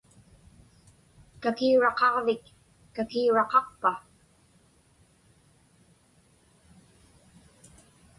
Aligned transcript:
Kakiuraqaġvik 1.43 2.43
kakiuraqaqpa? 2.95 3.91